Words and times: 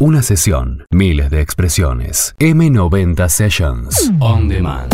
Una 0.00 0.22
sesión, 0.22 0.84
miles 0.90 1.30
de 1.30 1.40
expresiones. 1.40 2.34
M90 2.40 3.28
Sessions. 3.28 4.10
On 4.18 4.48
demand. 4.48 4.92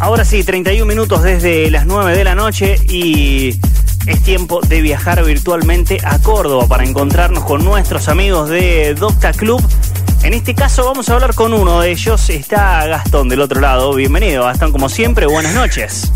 Ahora 0.00 0.24
sí, 0.24 0.42
31 0.42 0.84
minutos 0.84 1.22
desde 1.22 1.70
las 1.70 1.86
9 1.86 2.16
de 2.16 2.24
la 2.24 2.34
noche 2.34 2.78
y 2.88 3.60
es 4.08 4.22
tiempo 4.24 4.60
de 4.60 4.82
viajar 4.82 5.24
virtualmente 5.24 5.98
a 6.04 6.18
Córdoba 6.18 6.66
para 6.66 6.82
encontrarnos 6.82 7.44
con 7.44 7.62
nuestros 7.62 8.08
amigos 8.08 8.48
de 8.48 8.94
Docta 8.94 9.32
Club. 9.32 9.62
En 10.24 10.34
este 10.34 10.56
caso 10.56 10.84
vamos 10.84 11.08
a 11.08 11.14
hablar 11.14 11.36
con 11.36 11.54
uno 11.54 11.80
de 11.80 11.92
ellos. 11.92 12.28
Está 12.28 12.84
Gastón 12.88 13.28
del 13.28 13.40
otro 13.40 13.60
lado. 13.60 13.94
Bienvenido, 13.94 14.46
Gastón, 14.46 14.72
como 14.72 14.88
siempre. 14.88 15.26
Buenas 15.26 15.54
noches. 15.54 16.10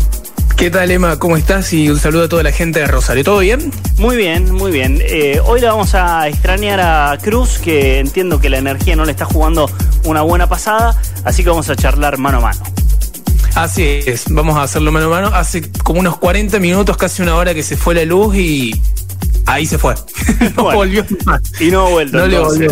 ¿Qué 0.57 0.69
tal, 0.71 0.89
Emma? 0.89 1.19
¿Cómo 1.19 1.35
estás? 1.35 1.73
Y 1.73 1.89
un 1.89 1.99
saludo 1.99 2.23
a 2.23 2.29
toda 2.29 2.43
la 2.43 2.51
gente 2.51 2.79
de 2.79 2.87
Rosario. 2.87 3.23
¿Todo 3.23 3.39
bien? 3.39 3.71
Muy 3.97 4.15
bien, 4.15 4.51
muy 4.51 4.71
bien. 4.71 4.99
Eh, 5.01 5.41
hoy 5.45 5.59
le 5.59 5.67
vamos 5.67 5.93
a 5.95 6.27
extrañar 6.27 6.79
a 6.79 7.17
Cruz, 7.21 7.59
que 7.59 7.99
entiendo 7.99 8.39
que 8.39 8.49
la 8.49 8.57
energía 8.57 8.95
no 8.95 9.03
le 9.03 9.11
está 9.11 9.25
jugando 9.25 9.69
una 10.05 10.21
buena 10.21 10.47
pasada, 10.47 10.99
así 11.25 11.43
que 11.43 11.49
vamos 11.49 11.69
a 11.69 11.75
charlar 11.75 12.17
mano 12.17 12.37
a 12.37 12.41
mano. 12.41 12.63
Así 13.55 13.83
es, 14.05 14.25
vamos 14.29 14.57
a 14.57 14.63
hacerlo 14.63 14.91
mano 14.91 15.07
a 15.07 15.09
mano. 15.09 15.27
Hace 15.27 15.69
como 15.83 15.99
unos 15.99 16.17
40 16.17 16.59
minutos, 16.59 16.95
casi 16.97 17.21
una 17.21 17.35
hora 17.35 17.53
que 17.53 17.63
se 17.63 17.75
fue 17.77 17.95
la 17.95 18.05
luz 18.05 18.35
y 18.35 18.81
ahí 19.45 19.65
se 19.65 19.77
fue. 19.77 19.95
no 20.55 20.63
volvió 20.63 21.05
más. 21.25 21.41
Y 21.59 21.69
no 21.69 21.87
ha 21.87 21.89
vuelto. 21.89 22.17
No 22.17 22.27
le 22.27 22.39
volvió. 22.39 22.71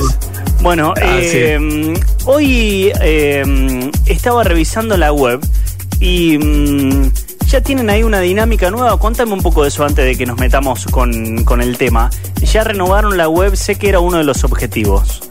Bueno, 0.61 0.93
eh, 1.01 1.93
hoy 2.25 2.91
eh, 3.01 3.91
estaba 4.05 4.43
revisando 4.43 4.95
la 4.95 5.11
web 5.11 5.39
y 5.99 6.37
mm, 6.37 7.11
ya 7.53 7.61
tienen 7.61 7.87
ahí 7.91 8.01
una 8.01 8.19
dinámica 8.19 8.71
nueva. 8.71 8.97
Cuéntame 8.97 9.31
un 9.31 9.43
poco 9.43 9.61
de 9.61 9.67
eso 9.67 9.85
antes 9.85 10.03
de 10.03 10.17
que 10.17 10.25
nos 10.25 10.39
metamos 10.39 10.87
con, 10.87 11.43
con 11.43 11.61
el 11.61 11.77
tema. 11.77 12.09
Ya 12.41 12.63
renovaron 12.63 13.15
la 13.15 13.29
web, 13.29 13.55
sé 13.55 13.75
que 13.75 13.89
era 13.89 13.99
uno 13.99 14.17
de 14.17 14.23
los 14.23 14.43
objetivos. 14.43 15.21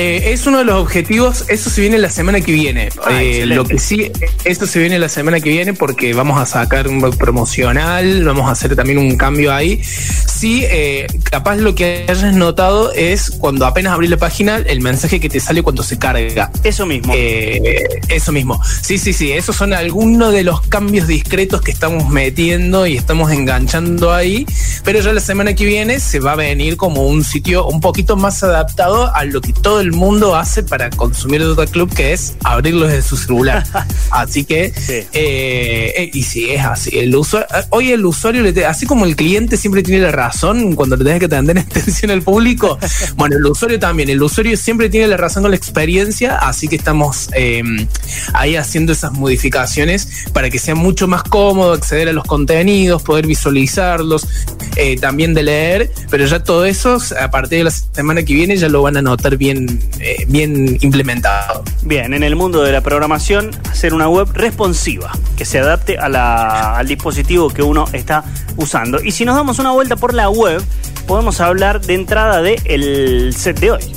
Eh, 0.00 0.32
es 0.32 0.46
uno 0.46 0.58
de 0.58 0.64
los 0.64 0.76
objetivos, 0.76 1.44
eso 1.48 1.70
se 1.70 1.80
viene 1.80 1.98
la 1.98 2.08
semana 2.08 2.40
que 2.40 2.52
viene. 2.52 2.88
Ah, 3.04 3.20
eh, 3.20 3.44
lo 3.46 3.64
que 3.64 3.80
sí, 3.80 4.12
esto 4.44 4.64
se 4.68 4.78
viene 4.78 4.96
la 4.96 5.08
semana 5.08 5.40
que 5.40 5.50
viene 5.50 5.74
porque 5.74 6.14
vamos 6.14 6.40
a 6.40 6.46
sacar 6.46 6.86
un 6.86 7.00
promocional, 7.18 8.22
vamos 8.22 8.48
a 8.48 8.52
hacer 8.52 8.76
también 8.76 8.98
un 8.98 9.16
cambio 9.16 9.52
ahí. 9.52 9.82
Sí, 9.82 10.62
eh, 10.68 11.08
capaz 11.24 11.56
lo 11.56 11.74
que 11.74 12.06
hayas 12.08 12.32
notado 12.32 12.92
es 12.92 13.28
cuando 13.28 13.66
apenas 13.66 13.92
abrí 13.92 14.06
la 14.06 14.18
página, 14.18 14.58
el 14.58 14.80
mensaje 14.82 15.18
que 15.18 15.28
te 15.28 15.40
sale 15.40 15.64
cuando 15.64 15.82
se 15.82 15.98
carga. 15.98 16.52
Eso 16.62 16.86
mismo. 16.86 17.12
eso 17.16 18.30
mismo. 18.30 18.62
Sí, 18.82 18.98
sí, 18.98 19.12
sí, 19.12 19.32
esos 19.32 19.56
son 19.56 19.72
algunos 19.72 20.32
de 20.32 20.44
los 20.44 20.60
cambios 20.60 21.08
discretos 21.08 21.60
que 21.60 21.72
estamos 21.72 22.08
metiendo 22.08 22.86
y 22.86 22.96
estamos 22.96 23.32
enganchando 23.32 24.12
ahí, 24.12 24.46
pero 24.84 25.00
ya 25.00 25.12
la 25.12 25.20
semana 25.20 25.54
que 25.54 25.64
viene 25.64 25.98
se 25.98 26.20
va 26.20 26.34
a 26.34 26.36
venir 26.36 26.76
como 26.76 27.08
un 27.08 27.24
sitio 27.24 27.66
un 27.66 27.80
poquito 27.80 28.14
más 28.14 28.44
adaptado 28.44 29.12
a 29.12 29.24
lo 29.24 29.40
que 29.40 29.52
todo 29.52 29.80
el 29.80 29.87
el 29.88 29.94
mundo 29.94 30.36
hace 30.36 30.62
para 30.62 30.90
consumir 30.90 31.40
Dota 31.40 31.66
Club, 31.66 31.92
que 31.94 32.12
es 32.12 32.36
abrirlo 32.44 32.86
desde 32.86 33.02
su 33.02 33.16
celular. 33.16 33.64
así 34.10 34.44
que, 34.44 34.72
eh, 34.88 35.06
eh, 35.12 36.10
y 36.12 36.22
si 36.22 36.50
es 36.50 36.64
así, 36.64 36.98
el 36.98 37.14
usuario, 37.16 37.48
hoy 37.70 37.92
el 37.92 38.04
usuario, 38.04 38.44
así 38.68 38.86
como 38.86 39.06
el 39.06 39.16
cliente 39.16 39.56
siempre 39.56 39.82
tiene 39.82 40.02
la 40.02 40.12
razón 40.12 40.74
cuando 40.74 40.96
le 40.96 41.04
tenés 41.04 41.20
que 41.20 41.28
tener 41.28 41.58
atención 41.58 42.10
al 42.10 42.22
público, 42.22 42.78
bueno, 43.16 43.36
el 43.36 43.46
usuario 43.46 43.78
también, 43.78 44.10
el 44.10 44.22
usuario 44.22 44.56
siempre 44.56 44.90
tiene 44.90 45.08
la 45.08 45.16
razón 45.16 45.42
con 45.42 45.50
la 45.50 45.56
experiencia, 45.56 46.36
así 46.36 46.68
que 46.68 46.76
estamos 46.76 47.30
em, 47.32 47.86
ahí 48.34 48.56
haciendo 48.56 48.92
esas 48.92 49.12
modificaciones 49.12 50.26
para 50.32 50.50
que 50.50 50.58
sea 50.58 50.74
mucho 50.74 51.08
más 51.08 51.22
cómodo 51.22 51.72
acceder 51.72 52.08
a 52.08 52.12
los 52.12 52.24
contenidos, 52.24 53.02
poder 53.02 53.26
visualizarlos, 53.26 54.28
eh, 54.76 54.96
también 54.98 55.32
de 55.32 55.42
leer, 55.42 55.90
pero 56.10 56.26
ya 56.26 56.42
todo 56.42 56.66
eso, 56.66 56.98
a 57.18 57.30
partir 57.30 57.58
de 57.58 57.64
la 57.64 57.70
semana 57.70 58.22
que 58.22 58.34
viene, 58.34 58.56
ya 58.56 58.68
lo 58.68 58.82
van 58.82 58.98
a 58.98 59.02
notar 59.02 59.36
bien 59.36 59.77
eh, 60.00 60.24
bien 60.28 60.78
implementado. 60.80 61.64
Bien, 61.82 62.14
en 62.14 62.22
el 62.22 62.36
mundo 62.36 62.62
de 62.62 62.72
la 62.72 62.80
programación, 62.80 63.50
hacer 63.70 63.94
una 63.94 64.08
web 64.08 64.28
responsiva, 64.32 65.12
que 65.36 65.44
se 65.44 65.58
adapte 65.58 65.98
al 65.98 66.86
dispositivo 66.86 67.50
que 67.50 67.62
uno 67.62 67.86
está 67.92 68.24
usando. 68.56 69.02
Y 69.02 69.12
si 69.12 69.24
nos 69.24 69.36
damos 69.36 69.58
una 69.58 69.72
vuelta 69.72 69.96
por 69.96 70.14
la 70.14 70.28
web, 70.30 70.62
podemos 71.06 71.40
hablar 71.40 71.80
de 71.80 71.94
entrada 71.94 72.42
del 72.42 72.60
el 72.66 73.34
set 73.36 73.58
de 73.58 73.72
hoy. 73.72 73.94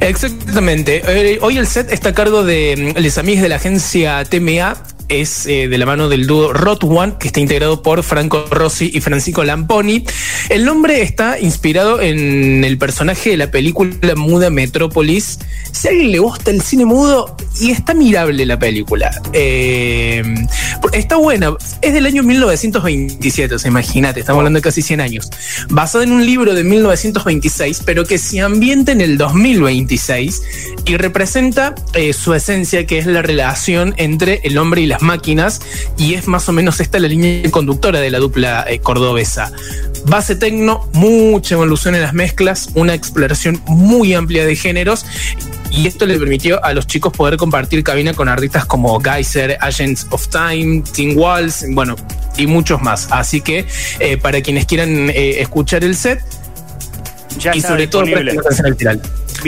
Exactamente. 0.00 1.02
Eh, 1.06 1.38
hoy 1.40 1.58
el 1.58 1.66
set 1.66 1.90
está 1.92 2.10
a 2.10 2.14
cargo 2.14 2.44
de 2.44 2.94
mm, 2.96 3.00
les 3.00 3.18
amigos 3.18 3.42
de 3.42 3.48
la 3.48 3.56
agencia 3.56 4.24
TMA 4.24 4.76
es 5.08 5.46
eh, 5.46 5.68
de 5.68 5.78
la 5.78 5.86
mano 5.86 6.08
del 6.08 6.26
dúo 6.26 6.52
Rot 6.52 6.84
One, 6.84 7.14
que 7.18 7.28
está 7.28 7.40
integrado 7.40 7.82
por 7.82 8.02
Franco 8.02 8.46
Rossi 8.50 8.90
y 8.92 9.00
Francisco 9.00 9.44
Lamponi. 9.44 10.04
El 10.48 10.64
nombre 10.64 11.02
está 11.02 11.38
inspirado 11.38 12.00
en 12.00 12.64
el 12.64 12.78
personaje 12.78 13.30
de 13.30 13.36
la 13.36 13.50
película 13.50 14.14
muda 14.16 14.50
Metrópolis. 14.50 15.38
Si 15.72 15.88
a 15.88 15.90
alguien 15.90 16.12
le 16.12 16.18
gusta 16.18 16.50
el 16.50 16.62
cine 16.62 16.84
mudo, 16.84 17.36
y 17.60 17.70
está 17.70 17.94
mirable 17.94 18.44
la 18.44 18.58
película. 18.58 19.10
Eh, 19.32 20.22
está 20.92 21.16
buena. 21.16 21.54
Es 21.80 21.92
del 21.92 22.06
año 22.06 22.22
1927, 22.22 23.54
o 23.54 23.58
sea, 23.58 23.70
imagínate, 23.70 24.20
estamos 24.20 24.40
hablando 24.40 24.58
de 24.58 24.62
casi 24.62 24.82
100 24.82 25.00
años. 25.00 25.30
Basada 25.70 26.04
en 26.04 26.12
un 26.12 26.24
libro 26.24 26.54
de 26.54 26.64
1926, 26.64 27.82
pero 27.84 28.04
que 28.04 28.18
se 28.18 28.40
ambienta 28.40 28.92
en 28.92 29.00
el 29.00 29.16
2026 29.18 30.42
y 30.84 30.96
representa 30.96 31.74
eh, 31.94 32.12
su 32.12 32.34
esencia, 32.34 32.86
que 32.86 32.98
es 32.98 33.06
la 33.06 33.22
relación 33.22 33.94
entre 33.96 34.40
el 34.44 34.58
hombre 34.58 34.82
y 34.82 34.86
la 34.86 34.95
máquinas 35.02 35.60
y 35.96 36.14
es 36.14 36.26
más 36.28 36.48
o 36.48 36.52
menos 36.52 36.80
esta 36.80 36.98
la 36.98 37.08
línea 37.08 37.50
conductora 37.50 38.00
de 38.00 38.10
la 38.10 38.18
dupla 38.18 38.64
eh, 38.68 38.78
cordobesa. 38.78 39.52
Base 40.06 40.36
tecno, 40.36 40.88
mucha 40.92 41.54
evolución 41.54 41.94
en 41.94 42.02
las 42.02 42.14
mezclas, 42.14 42.70
una 42.74 42.94
exploración 42.94 43.60
muy 43.66 44.14
amplia 44.14 44.46
de 44.46 44.56
géneros 44.56 45.04
y 45.70 45.86
esto 45.86 46.06
le 46.06 46.18
permitió 46.18 46.64
a 46.64 46.72
los 46.72 46.86
chicos 46.86 47.12
poder 47.12 47.36
compartir 47.36 47.82
cabina 47.82 48.14
con 48.14 48.28
artistas 48.28 48.64
como 48.64 49.00
Geyser, 49.00 49.58
Agents 49.60 50.06
of 50.10 50.28
Time, 50.28 50.82
Teen 50.94 51.18
Walls, 51.18 51.64
bueno, 51.70 51.96
y 52.36 52.46
muchos 52.46 52.80
más. 52.80 53.08
Así 53.10 53.40
que 53.40 53.66
eh, 53.98 54.16
para 54.16 54.40
quienes 54.40 54.66
quieran 54.66 55.10
eh, 55.10 55.40
escuchar 55.40 55.84
el 55.84 55.96
set, 55.96 56.22
ya 57.38 57.54
y 57.54 57.60
sobre 57.60 57.86
todo 57.86 58.04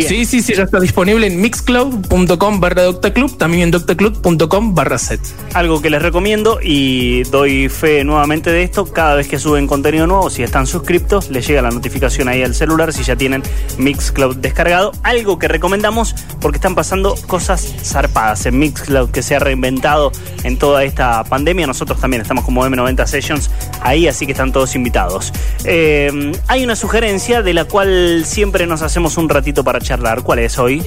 Sí, 0.06 0.24
sí, 0.24 0.42
sí, 0.42 0.54
ya 0.54 0.64
está 0.64 0.80
disponible 0.80 1.26
en 1.26 1.40
mixcloud.com 1.40 2.60
barra 2.60 2.82
doctaclub, 2.82 3.36
también 3.36 3.64
en 3.64 3.70
doctaclub.com 3.70 4.74
barra 4.74 4.98
set. 4.98 5.20
Algo 5.54 5.80
que 5.80 5.90
les 5.90 6.02
recomiendo 6.02 6.60
y 6.62 7.22
doy 7.24 7.68
fe 7.68 8.04
nuevamente 8.04 8.50
de 8.50 8.62
esto, 8.62 8.86
cada 8.86 9.14
vez 9.14 9.28
que 9.28 9.38
suben 9.38 9.66
contenido 9.66 10.06
nuevo, 10.06 10.30
si 10.30 10.42
están 10.42 10.66
suscriptos, 10.66 11.30
les 11.30 11.46
llega 11.46 11.62
la 11.62 11.70
notificación 11.70 12.28
ahí 12.28 12.42
al 12.42 12.54
celular 12.54 12.92
si 12.92 13.02
ya 13.02 13.16
tienen 13.16 13.42
Mixcloud 13.78 14.36
descargado. 14.36 14.92
Algo 15.02 15.38
que 15.38 15.48
recomendamos 15.48 16.14
porque 16.40 16.56
están 16.56 16.74
pasando 16.74 17.14
cosas 17.26 17.74
zarpadas 17.82 18.46
en 18.46 18.58
Mixcloud 18.58 19.10
que 19.10 19.22
se 19.22 19.36
ha 19.36 19.38
reinventado 19.38 20.12
en 20.44 20.58
toda 20.58 20.84
esta 20.84 21.24
pandemia. 21.24 21.66
Nosotros 21.66 22.00
también 22.00 22.22
estamos 22.22 22.44
como 22.44 22.64
M90 22.64 23.06
Sessions 23.06 23.50
ahí, 23.80 24.08
así 24.08 24.26
que 24.26 24.32
están 24.32 24.52
todos 24.52 24.74
invitados. 24.74 25.32
Eh, 25.64 26.32
hay 26.46 26.64
una 26.64 26.76
sugerencia 26.76 27.42
de 27.42 27.54
la 27.54 27.64
cual 27.64 28.24
siempre 28.24 28.66
nos 28.66 28.82
hacemos 28.82 29.16
un 29.16 29.28
ratito 29.28 29.64
para 29.64 29.78
charlar. 29.88 30.22
¿Cuál 30.22 30.40
es 30.40 30.58
hoy? 30.58 30.82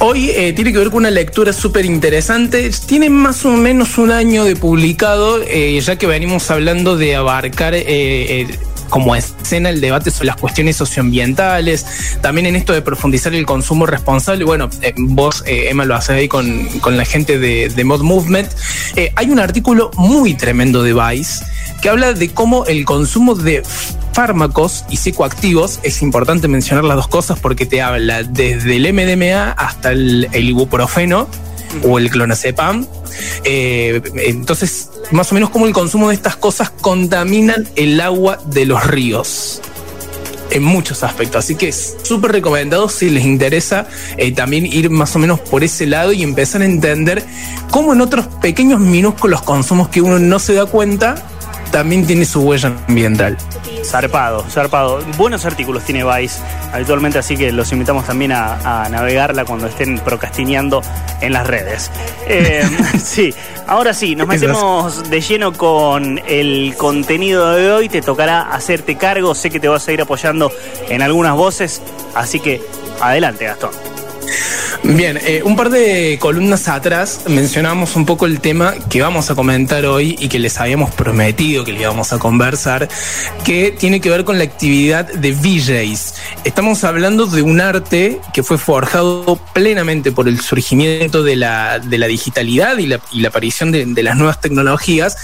Hoy 0.00 0.30
eh, 0.30 0.52
tiene 0.52 0.72
que 0.72 0.78
ver 0.78 0.88
con 0.88 0.98
una 0.98 1.10
lectura 1.10 1.52
súper 1.52 1.84
interesante. 1.84 2.68
Tiene 2.86 3.10
más 3.10 3.44
o 3.44 3.50
menos 3.50 3.96
un 3.96 4.10
año 4.10 4.44
de 4.44 4.56
publicado, 4.56 5.40
eh, 5.46 5.80
ya 5.80 5.96
que 5.96 6.08
venimos 6.08 6.50
hablando 6.50 6.96
de 6.96 7.14
abarcar 7.14 7.74
eh, 7.76 8.48
como 8.90 9.14
escena 9.14 9.70
el 9.70 9.80
debate 9.80 10.10
sobre 10.10 10.26
las 10.26 10.36
cuestiones 10.36 10.76
socioambientales, 10.76 11.86
también 12.20 12.46
en 12.46 12.56
esto 12.56 12.72
de 12.72 12.82
profundizar 12.82 13.32
el 13.34 13.46
consumo 13.46 13.86
responsable. 13.86 14.44
Bueno, 14.44 14.68
vos, 14.96 15.44
Emma, 15.46 15.84
lo 15.84 15.94
haces 15.94 16.10
ahí 16.10 16.26
con, 16.26 16.68
la 16.90 17.04
gente 17.04 17.38
de 17.38 17.84
Mod 17.84 18.02
Movement. 18.02 18.50
hay 19.14 19.30
un 19.30 19.38
artículo 19.38 19.92
muy 19.96 20.34
tremendo 20.34 20.82
de 20.82 20.92
Vice 20.92 21.44
que 21.80 21.88
habla 21.88 22.14
de 22.14 22.30
cómo 22.30 22.66
el 22.66 22.84
consumo 22.84 23.36
de 23.36 23.62
fármacos 24.18 24.84
y 24.90 24.96
psicoactivos, 24.96 25.78
es 25.84 26.02
importante 26.02 26.48
mencionar 26.48 26.82
las 26.82 26.96
dos 26.96 27.06
cosas 27.06 27.38
porque 27.38 27.66
te 27.66 27.80
habla 27.80 28.24
desde 28.24 28.74
el 28.74 28.92
MDMA 28.92 29.52
hasta 29.52 29.92
el, 29.92 30.28
ibuprofeno 30.34 31.28
o 31.84 32.00
el 32.00 32.10
clonazepam. 32.10 32.84
Eh, 33.44 34.02
entonces, 34.26 34.90
más 35.12 35.30
o 35.30 35.36
menos 35.36 35.50
como 35.50 35.68
el 35.68 35.72
consumo 35.72 36.08
de 36.08 36.16
estas 36.16 36.34
cosas 36.34 36.70
contaminan 36.70 37.68
el 37.76 38.00
agua 38.00 38.40
de 38.44 38.66
los 38.66 38.84
ríos 38.84 39.60
en 40.50 40.64
muchos 40.64 41.04
aspectos. 41.04 41.44
Así 41.44 41.54
que 41.54 41.68
es 41.68 41.96
súper 42.02 42.32
recomendado 42.32 42.88
si 42.88 43.10
les 43.10 43.24
interesa 43.24 43.86
eh, 44.16 44.32
también 44.32 44.66
ir 44.66 44.90
más 44.90 45.14
o 45.14 45.20
menos 45.20 45.38
por 45.38 45.62
ese 45.62 45.86
lado 45.86 46.10
y 46.10 46.24
empezar 46.24 46.62
a 46.62 46.64
entender 46.64 47.24
cómo 47.70 47.92
en 47.92 48.00
otros 48.00 48.26
pequeños 48.42 48.80
minúsculos 48.80 49.42
consumos 49.42 49.90
que 49.90 50.02
uno 50.02 50.18
no 50.18 50.40
se 50.40 50.54
da 50.54 50.66
cuenta 50.66 51.24
también 51.70 52.06
tiene 52.06 52.24
su 52.24 52.42
huella 52.42 52.72
ambiental. 52.88 53.36
Zarpado, 53.84 54.44
zarpado. 54.50 55.00
Buenos 55.16 55.44
artículos 55.44 55.84
tiene 55.84 56.04
Vice 56.04 56.40
habitualmente, 56.72 57.18
así 57.18 57.36
que 57.36 57.52
los 57.52 57.72
invitamos 57.72 58.06
también 58.06 58.32
a, 58.32 58.88
navegarla 58.90 59.44
cuando 59.44 59.66
estén 59.66 59.98
procrastineando 60.00 60.82
en 61.20 61.32
las 61.32 61.46
redes. 61.46 61.90
Eh, 62.26 62.68
sí, 63.02 63.32
ahora 63.66 63.94
sí, 63.94 64.14
nos 64.14 64.28
metemos 64.28 65.08
de 65.08 65.20
lleno 65.20 65.52
con 65.52 66.20
el 66.26 66.74
contenido 66.76 67.52
de 67.52 67.72
hoy. 67.72 67.88
Te 67.88 68.02
tocará 68.02 68.42
hacerte 68.52 68.96
cargo. 68.96 69.34
Sé 69.34 69.50
que 69.50 69.60
te 69.60 69.68
vas 69.68 69.86
a 69.88 69.92
ir 69.92 70.02
apoyando 70.02 70.52
en 70.88 71.02
algunas 71.02 71.34
voces, 71.34 71.82
así 72.14 72.40
que 72.40 72.60
adelante, 73.00 73.46
Gastón. 73.46 73.87
Bien, 74.84 75.18
eh, 75.22 75.42
un 75.44 75.56
par 75.56 75.70
de 75.70 76.18
columnas 76.20 76.68
atrás 76.68 77.22
mencionábamos 77.26 77.96
un 77.96 78.06
poco 78.06 78.26
el 78.26 78.40
tema 78.40 78.74
que 78.88 79.02
vamos 79.02 79.30
a 79.30 79.34
comentar 79.34 79.84
hoy 79.86 80.16
y 80.18 80.28
que 80.28 80.38
les 80.38 80.58
habíamos 80.58 80.94
prometido 80.94 81.64
que 81.64 81.72
le 81.72 81.80
íbamos 81.80 82.12
a 82.12 82.18
conversar, 82.18 82.88
que 83.44 83.72
tiene 83.72 84.00
que 84.00 84.08
ver 84.08 84.24
con 84.24 84.38
la 84.38 84.44
actividad 84.44 85.06
de 85.06 85.32
VJs. 85.32 86.14
Estamos 86.44 86.84
hablando 86.84 87.26
de 87.26 87.42
un 87.42 87.60
arte 87.60 88.20
que 88.32 88.42
fue 88.42 88.56
forjado 88.56 89.40
plenamente 89.52 90.12
por 90.12 90.28
el 90.28 90.40
surgimiento 90.40 91.22
de 91.22 91.36
la, 91.36 91.78
digitalidad 91.80 92.78
y 92.78 92.86
la, 92.86 93.00
aparición 93.26 93.72
de, 93.72 93.84
de, 93.84 94.02
las 94.02 94.16
nuevas 94.16 94.40
tecnologías, 94.40 95.16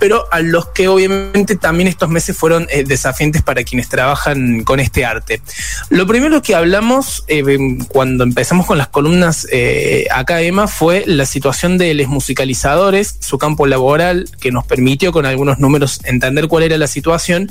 pero 0.00 0.26
a 0.32 0.40
los 0.40 0.68
que 0.68 0.88
obviamente 0.88 1.56
también 1.56 1.88
estos 1.88 2.08
meses 2.08 2.36
fueron 2.36 2.66
eh, 2.70 2.84
desafiantes 2.84 3.42
para 3.42 3.62
quienes 3.62 3.88
trabajan 3.88 4.64
con 4.64 4.80
este 4.80 5.04
arte. 5.04 5.40
Lo 5.90 6.06
primero 6.06 6.42
que 6.42 6.54
hablamos 6.54 7.24
eh, 7.28 7.44
cuando 7.88 8.24
empezamos 8.24 8.51
con 8.60 8.76
las 8.76 8.88
columnas 8.88 9.46
eh, 9.50 10.06
acá, 10.12 10.42
Emma, 10.42 10.68
fue 10.68 11.04
la 11.06 11.24
situación 11.24 11.78
de 11.78 11.94
los 11.94 12.08
musicalizadores, 12.08 13.16
su 13.20 13.38
campo 13.38 13.66
laboral, 13.66 14.28
que 14.40 14.52
nos 14.52 14.66
permitió 14.66 15.10
con 15.10 15.24
algunos 15.24 15.58
números 15.58 16.00
entender 16.04 16.48
cuál 16.48 16.64
era 16.64 16.76
la 16.76 16.86
situación. 16.86 17.50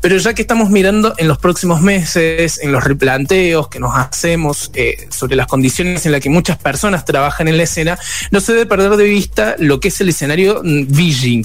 Pero 0.00 0.16
ya 0.16 0.32
que 0.32 0.42
estamos 0.42 0.70
mirando 0.70 1.14
en 1.18 1.28
los 1.28 1.38
próximos 1.38 1.82
meses, 1.82 2.58
en 2.62 2.72
los 2.72 2.82
replanteos 2.82 3.68
que 3.68 3.78
nos 3.78 3.94
hacemos 3.94 4.70
eh, 4.74 5.06
sobre 5.10 5.36
las 5.36 5.46
condiciones 5.46 6.06
en 6.06 6.12
las 6.12 6.22
que 6.22 6.30
muchas 6.30 6.56
personas 6.56 7.04
trabajan 7.04 7.46
en 7.48 7.58
la 7.58 7.64
escena, 7.64 7.98
no 8.30 8.40
se 8.40 8.52
debe 8.52 8.66
perder 8.66 8.96
de 8.96 9.04
vista 9.04 9.54
lo 9.58 9.80
que 9.80 9.88
es 9.88 10.00
el 10.00 10.08
escenario 10.08 10.62
Vision. 10.64 11.44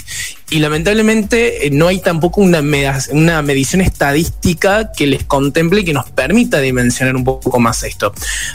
Y 0.49 0.59
lamentablemente 0.59 1.67
eh, 1.67 1.69
no 1.71 1.87
hay 1.87 1.99
tampoco 1.99 2.41
una, 2.41 2.61
una 3.11 3.41
medición 3.41 3.81
estadística 3.81 4.91
que 4.91 5.05
les 5.07 5.23
contemple 5.25 5.81
y 5.81 5.85
que 5.85 5.93
nos 5.93 6.09
permita 6.09 6.59
dimensionar 6.59 7.15
un 7.15 7.25
poco 7.25 7.59
más 7.59 7.83
esto. 7.83 8.13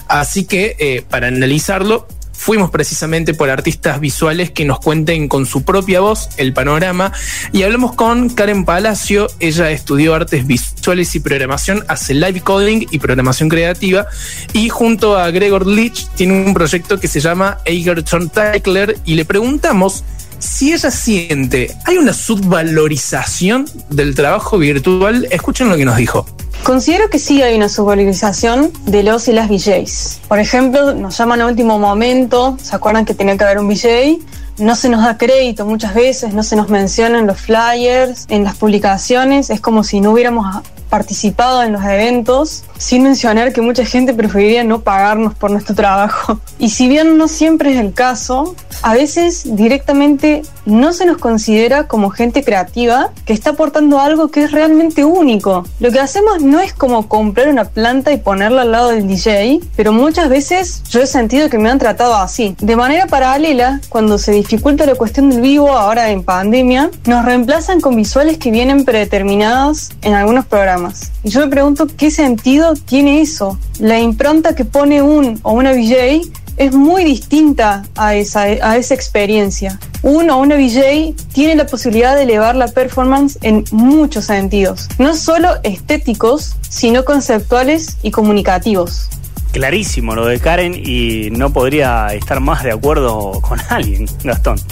Así 0.09 0.45
que 0.45 0.77
eh, 0.79 1.05
para 1.09 1.29
analizarlo, 1.29 2.07
fuimos 2.43 2.71
precisamente 2.71 3.35
por 3.35 3.51
artistas 3.51 4.01
visuales 4.01 4.51
que 4.51 4.65
nos 4.65 4.81
cuenten 4.81 5.29
con 5.29 5.47
su 5.47 5.63
propia 5.63 6.01
voz 6.01 6.31
el 6.39 6.53
panorama 6.53 7.13
y 7.53 7.63
hablamos 7.63 7.95
con 7.95 8.31
Karen 8.31 8.65
Palacio, 8.65 9.29
ella 9.39 9.71
estudió 9.71 10.13
artes 10.13 10.45
visuales 10.45 11.15
y 11.15 11.21
programación, 11.21 11.85
hace 11.87 12.15
live 12.15 12.41
coding 12.41 12.89
y 12.91 12.99
programación 12.99 13.49
creativa 13.49 14.09
y 14.55 14.71
junto 14.71 15.17
a 15.17 15.31
Gregor 15.31 15.69
Leach 15.69 16.09
tiene 16.17 16.45
un 16.45 16.53
proyecto 16.53 16.99
que 16.99 17.07
se 17.07 17.21
llama 17.21 17.59
Egerton 17.65 18.29
Tyckler 18.29 18.99
y 19.05 19.15
le 19.15 19.25
preguntamos 19.25 20.03
si 20.43 20.73
ella 20.73 20.91
siente, 20.91 21.75
hay 21.85 21.99
una 21.99 22.13
subvalorización 22.13 23.65
del 23.91 24.15
trabajo 24.15 24.59
virtual, 24.59 25.29
escuchen 25.31 25.69
lo 25.69 25.77
que 25.77 25.85
nos 25.85 25.97
dijo. 25.97 26.27
Considero 26.65 27.09
que 27.09 27.19
sí 27.19 27.43
hay 27.43 27.57
una 27.57 27.69
subvalorización 27.69 28.73
de 28.87 29.05
los 29.05 29.29
y 29.29 29.33
las 29.33 29.49
VJs. 29.49 30.21
Por 30.29 30.41
ejemplo, 30.41 30.95
nos 30.95 31.17
llaman 31.17 31.41
a 31.43 31.47
último 31.47 31.79
momento, 31.79 32.57
¿se 32.61 32.75
acuerdan 32.75 33.05
que 33.05 33.15
tenía 33.15 33.37
que 33.37 33.45
haber 33.45 33.59
un 33.59 33.69
VJ? 33.69 34.19
No 34.59 34.75
se 34.75 34.89
nos 34.89 35.05
da 35.05 35.17
crédito 35.17 35.65
muchas 35.65 35.95
veces, 35.95 36.35
no 36.35 36.43
se 36.43 36.57
nos 36.57 36.69
menciona 36.69 37.19
en 37.19 37.27
los 37.27 37.41
flyers, 37.41 38.27
en 38.29 38.45
las 38.45 38.57
publicaciones, 38.57 39.49
es 39.49 39.61
como 39.61 39.85
si 39.85 40.01
no 40.01 40.11
hubiéramos 40.11 40.63
participado 40.93 41.63
en 41.63 41.73
los 41.73 41.83
eventos, 41.85 42.65
sin 42.77 43.03
mencionar 43.03 43.55
que 43.55 43.63
mucha 43.63 43.87
gente 43.87 44.13
preferiría 44.13 44.63
no 44.63 44.83
pagarnos 44.83 45.33
por 45.35 45.51
nuestro 45.51 45.75
trabajo. 45.75 46.39
Y 46.59 46.69
si 46.69 46.87
bien 46.87 47.19
no 47.19 47.27
siempre 47.27 47.73
es 47.73 47.81
el 47.81 47.93
caso, 47.93 48.55
a 48.83 48.95
veces 48.95 49.57
directamente 49.57 50.43
no 50.65 50.93
se 50.93 51.07
nos 51.07 51.17
considera 51.19 51.89
como 51.89 52.11
gente 52.11 52.45
creativa 52.45 53.11
que 53.25 53.33
está 53.33 53.51
aportando 53.51 53.99
algo 53.99 54.29
que 54.29 54.45
es 54.45 54.53
realmente 54.53 55.05
único. 55.05 55.65
Lo 55.81 55.91
que 55.91 55.99
hacemos 55.99 56.41
no 56.41 56.61
es 56.61 56.73
como 56.73 57.09
comprar 57.09 57.49
una 57.49 57.65
planta 57.65 58.13
y 58.13 58.19
ponerla 58.19 58.63
al 58.63 58.71
lado 58.71 58.91
del 58.91 59.09
DJ, 59.09 59.61
pero 59.75 59.93
muchas 59.93 60.29
veces 60.29 60.83
yo 60.89 61.01
he 61.01 61.07
sentido 61.07 61.49
que 61.49 61.59
me 61.59 61.69
han 61.69 61.79
tratado 61.79 62.15
así. 62.15 62.55
De 62.61 62.77
manera 62.77 63.07
paralela, 63.07 63.81
cuando 63.89 64.19
se 64.19 64.31
dificulta 64.31 64.87
la 64.87 64.95
cuestión 64.95 65.31
del 65.31 65.41
vivo, 65.41 65.73
ahora 65.73 66.11
en 66.11 66.23
pandemia, 66.23 66.91
nos 67.07 67.25
reemplazan 67.25 67.81
con 67.81 67.97
visuales 67.97 68.39
que 68.39 68.53
vienen 68.53 68.85
predeterminados 68.85 69.91
en 70.03 70.15
algunos 70.15 70.47
programas. 70.47 70.82
Y 71.23 71.31
yo 71.31 71.41
me 71.41 71.49
pregunto 71.49 71.87
qué 71.97 72.11
sentido 72.11 72.75
tiene 72.75 73.21
eso. 73.21 73.59
La 73.79 74.01
impronta 74.01 74.55
que 74.55 74.65
pone 74.65 75.03
un 75.03 75.39
o 75.43 75.53
una 75.53 75.73
VJ 75.73 76.23
es 76.57 76.75
muy 76.75 77.05
distinta 77.05 77.85
a 77.97 78.15
esa, 78.15 78.43
a 78.43 78.77
esa 78.77 78.95
experiencia. 78.95 79.79
Uno 80.03 80.37
o 80.37 80.43
una 80.43 80.57
VJ 80.57 81.15
tiene 81.33 81.57
la 81.57 81.67
posibilidad 81.67 82.15
de 82.15 82.23
elevar 82.23 82.57
la 82.57 82.69
performance 82.69 83.39
en 83.43 83.65
muchos 83.71 84.27
sentidos, 84.27 84.89
no 84.99 85.15
solo 85.15 85.49
estéticos, 85.63 86.55
sino 86.69 87.05
conceptuales 87.05 87.97
y 88.03 88.11
comunicativos 88.11 89.09
clarísimo 89.53 90.15
lo 90.15 90.27
de 90.27 90.41
Karen 90.41 90.75
y 90.75 91.31
no 91.31 91.53
podría 91.53 92.09
estar 92.09 92.41
más 92.41 92.65
de 92.65 92.73
acuerdo 92.73 93.41
con 93.41 93.61
alguien, 93.69 94.07
Gastón. 94.25 94.59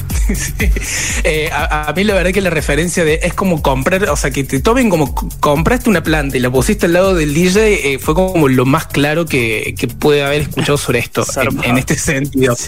Eh, 1.24 1.50
a, 1.52 1.92
mí 1.94 2.04
la 2.04 2.14
verdad 2.14 2.30
que 2.30 2.40
la 2.40 2.50
referencia 2.50 3.04
de 3.04 3.20
es 3.22 3.34
como 3.34 3.62
comprar, 3.62 4.08
o 4.08 4.16
sea, 4.16 4.30
que 4.30 4.44
te 4.44 4.60
tomen 4.60 4.88
como 4.88 5.14
compraste 5.14 5.90
una 5.90 6.02
planta 6.02 6.36
y 6.36 6.40
la 6.40 6.50
pusiste 6.50 6.86
al 6.86 6.92
lado 6.92 7.14
del 7.14 7.34
DJ, 7.34 7.94
eh, 7.94 7.98
fue 7.98 8.14
como 8.14 8.48
lo 8.48 8.64
más 8.64 8.86
claro 8.86 9.26
que, 9.26 9.74
puede 9.98 10.22
haber 10.24 10.42
escuchado 10.42 10.78
sobre 10.78 11.00
esto 11.00 11.26
en, 11.64 11.78
este 11.78 11.96
sentido. 11.96 12.56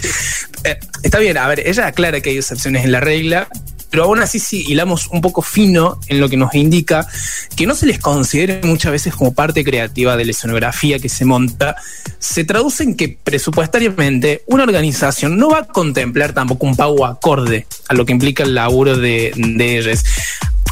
Eh, 0.65 0.79
está 1.01 1.19
bien, 1.19 1.37
a 1.37 1.45
ver, 1.47 1.67
ella 1.67 1.87
aclara 1.87 2.21
que 2.21 2.29
hay 2.29 2.37
excepciones 2.37 2.85
en 2.85 2.93
la 2.93 3.01
regla, 3.01 3.49
pero 3.93 4.05
aún 4.05 4.19
así 4.21 4.39
si 4.39 4.63
hilamos 4.71 5.05
un 5.09 5.21
poco 5.21 5.43
fino 5.43 5.99
en 6.07 6.19
lo 6.19 6.27
que 6.27 6.35
nos 6.35 6.55
indica 6.55 7.07
que 7.55 7.67
no 7.67 7.75
se 7.75 7.85
les 7.85 7.99
considere 7.99 8.59
muchas 8.63 8.91
veces 8.91 9.13
como 9.13 9.35
parte 9.35 9.63
creativa 9.63 10.17
de 10.17 10.25
la 10.25 10.31
escenografía 10.31 10.97
que 10.97 11.09
se 11.09 11.25
monta, 11.25 11.75
se 12.17 12.43
traduce 12.43 12.81
en 12.81 12.95
que 12.95 13.15
presupuestariamente 13.23 14.41
una 14.47 14.63
organización 14.63 15.37
no 15.37 15.51
va 15.51 15.59
a 15.59 15.67
contemplar 15.67 16.33
tampoco 16.33 16.65
un 16.65 16.75
pago 16.75 17.05
acorde 17.05 17.67
a 17.87 17.93
lo 17.93 18.03
que 18.03 18.13
implica 18.13 18.41
el 18.41 18.55
laburo 18.55 18.97
de, 18.97 19.31
de 19.35 19.77
ellos. 19.77 20.03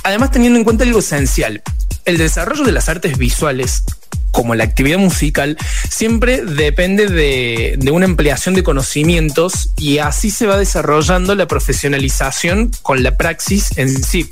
Además, 0.03 0.31
teniendo 0.31 0.57
en 0.57 0.65
cuenta 0.65 0.83
algo 0.83 0.97
esencial, 0.97 1.62
el 2.06 2.17
desarrollo 2.17 2.63
de 2.63 2.71
las 2.71 2.89
artes 2.89 3.19
visuales 3.19 3.83
como 4.31 4.56
la 4.56 4.63
actividad 4.63 4.98
musical, 4.98 5.57
siempre 5.89 6.44
depende 6.44 7.07
de, 7.07 7.78
una 7.92 8.06
ampliación 8.06 8.56
de 8.56 8.63
conocimientos 8.63 9.72
y 9.78 9.98
así 9.98 10.31
se 10.31 10.48
va 10.48 10.57
desarrollando 10.57 11.36
la 11.36 11.48
profesionalización 11.48 12.72
con 12.81 13.04
la 13.04 13.18
praxis 13.18 13.78
en 13.78 14.04
sí. 14.04 14.30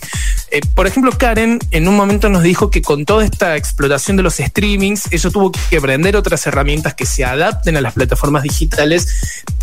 Eh, 0.51 0.62
por 0.74 0.88
ejemplo, 0.88 1.12
Karen 1.12 1.60
en 1.72 1.88
un 1.88 1.96
momento 1.96 2.30
nos 2.30 2.44
dijo 2.44 2.72
que 2.72 2.81
con 2.81 3.06
toda 3.06 3.25
esta 3.25 3.56
explotación 3.57 4.18
de 4.18 4.24
los 4.24 4.36
streamings, 4.36 5.04
ella 5.12 5.30
tuvo 5.30 5.51
que 5.51 5.78
aprender 5.78 6.16
otras 6.16 6.45
herramientas 6.48 6.94
que 6.94 7.06
se 7.06 7.25
adapten 7.25 7.78
a 7.78 7.81
las 7.81 7.94
plataformas 7.94 8.44
digitales, 8.44 9.07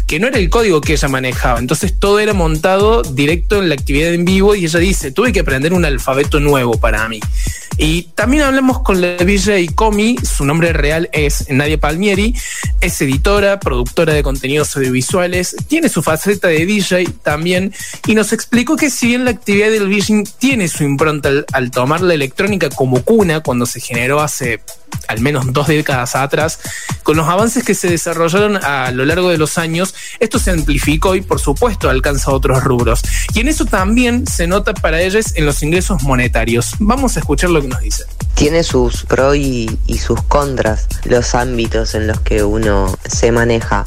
que 0.07 0.21
no 0.21 0.29
era 0.29 0.39
el 0.39 0.51
código 0.51 0.81
que 0.81 0.93
ella 0.93 1.09
manejaba. 1.09 1.59
Entonces 1.59 1.95
todo 1.99 2.21
era 2.21 2.35
montado 2.35 3.03
directo 3.03 3.61
en 3.61 3.69
la 3.69 3.75
actividad 3.75 4.13
en 4.13 4.25
vivo 4.25 4.55
y 4.55 4.65
ella 4.65 4.79
dice, 4.79 5.11
tuve 5.11 5.33
que 5.33 5.41
aprender 5.41 5.73
un 5.73 5.85
alfabeto 5.85 6.41
nuevo 6.41 6.79
para 6.79 7.09
mí. 7.09 7.21
Y 7.79 8.05
también 8.15 8.45
hablamos 8.45 8.81
con 8.81 9.01
la 9.01 9.17
VJ 9.17 9.75
Comi, 9.75 10.17
su 10.23 10.45
nombre 10.47 10.73
real 10.73 11.11
es 11.13 11.47
Nadia 11.51 11.79
Palmieri, 11.79 12.35
es 12.81 13.01
editora, 13.03 13.61
productora 13.61 14.15
de 14.15 14.23
contenidos 14.23 14.75
audiovisuales, 14.77 15.55
tiene 15.69 15.89
su 15.89 16.03
faceta 16.03 16.49
de 16.49 16.65
DJ 16.65 17.07
también 17.23 17.75
y 18.07 18.15
nos 18.15 18.33
explicó 18.33 18.77
que 18.77 18.91
si 18.91 19.09
bien 19.09 19.25
la 19.25 19.33
actividad 19.33 19.71
del 19.71 19.89
Vision 19.89 20.25
tiene 20.39 20.69
su 20.69 20.85
impronta 20.85 21.29
al, 21.53 21.71
tomar 21.71 22.01
la 22.01 22.15
electrónica 22.15 22.71
como 22.71 23.03
cuna 23.03 23.41
cuando 23.41 23.67
se 23.67 23.81
generó 23.81 24.21
hace 24.21 24.61
al 25.09 25.21
menos 25.21 25.53
dos 25.53 25.67
décadas 25.67 26.17
atrás, 26.17 26.59
con 27.03 27.17
los 27.17 27.29
avances 27.29 27.65
que 27.65 27.75
se 27.75 27.89
desarrollaron 27.89 28.57
a 28.57 28.91
lo 28.91 29.05
largo 29.05 29.31
de 29.31 29.39
los 29.39 29.59
años, 29.59 29.95
esto 30.21 30.39
se 30.39 30.51
amplificó 30.51 31.15
y 31.15 31.21
por 31.21 31.41
supuesto 31.41 31.89
alcanza 31.89 32.31
otros 32.31 32.65
rubros. 32.65 33.03
Y 33.35 33.41
en 33.41 33.49
eso 33.49 33.65
también 33.65 34.27
se 34.27 34.47
nota 34.47 34.75
para 34.75 35.01
ellos 35.01 35.27
en 35.35 35.47
los 35.47 35.63
ingresos 35.63 36.03
monetarios. 36.03 36.75
Vamos 36.79 37.17
a 37.17 37.21
escuchar 37.21 37.51
lo 37.51 37.61
que 37.61 37.69
nos 37.69 37.81
dice. 37.81 38.05
Tiene 38.35 38.63
sus 38.63 39.05
pros 39.05 39.37
y, 39.37 39.79
sus 39.99 40.21
contras 40.23 40.87
los 41.05 41.35
ámbitos 41.35 41.95
en 41.95 42.07
los 42.07 42.21
que 42.21 42.45
uno 42.45 42.97
se 43.09 43.33
maneja. 43.33 43.85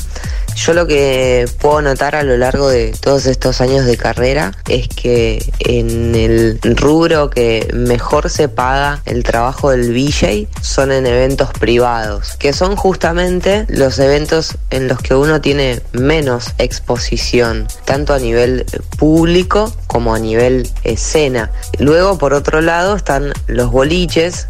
Yo 0.60 0.74
lo 0.74 0.88
que 0.88 1.50
puedo 1.62 1.82
notar 1.82 2.18
a 2.18 2.24
lo 2.24 2.36
largo 2.36 2.68
de 2.68 2.92
todos 3.00 3.28
estos 3.28 3.62
años 3.62 3.86
de 3.86 3.96
carrera 3.96 4.52
es 4.68 4.90
que 4.90 5.42
en 5.60 6.16
el 6.16 6.60
rubro 6.76 7.30
que 7.30 7.66
mejor 7.74 8.30
se 8.30 8.50
paga 8.50 9.02
el 9.06 9.24
trabajo 9.24 9.70
del 9.70 9.94
VJ 9.94 10.50
son 10.62 10.92
en 10.92 11.08
eventos 11.08 11.52
privados, 11.54 12.36
que 12.38 12.52
son 12.52 12.76
justamente 12.76 13.68
los 13.70 14.00
eventos 14.00 14.58
en 14.70 14.90
los 14.90 15.00
que 15.00 15.16
uno 15.16 15.40
tiene 15.40 15.82
menos 15.94 16.48
exposición, 16.58 17.66
tanto 17.86 18.14
a 18.14 18.20
nivel 18.20 18.66
público 18.98 19.74
como 19.88 20.14
a 20.14 20.20
nivel 20.20 20.70
escena. 20.84 21.52
Luego, 21.78 22.18
por 22.18 22.34
otro 22.34 22.60
lado, 22.60 22.98
están 22.98 23.32
los 23.48 23.72
boliches, 23.72 24.50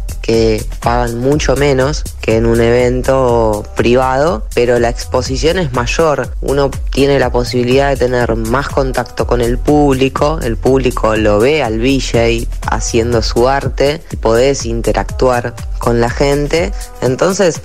pagan 0.80 1.18
mucho 1.18 1.56
menos 1.56 2.04
que 2.20 2.36
en 2.36 2.46
un 2.46 2.60
evento 2.60 3.64
privado, 3.76 4.46
pero 4.54 4.78
la 4.78 4.88
exposición 4.88 5.58
es 5.58 5.72
mayor. 5.72 6.34
Uno 6.40 6.70
tiene 6.90 7.18
la 7.18 7.30
posibilidad 7.30 7.90
de 7.90 7.96
tener 7.96 8.36
más 8.36 8.68
contacto 8.68 9.26
con 9.26 9.40
el 9.40 9.58
público, 9.58 10.38
el 10.42 10.56
público 10.56 11.16
lo 11.16 11.38
ve 11.38 11.62
al 11.62 11.78
VJ 11.80 12.46
haciendo 12.70 13.22
su 13.22 13.48
arte, 13.48 14.02
podés 14.20 14.66
interactuar 14.66 15.54
con 15.78 16.00
la 16.00 16.10
gente, 16.10 16.72
entonces 17.00 17.60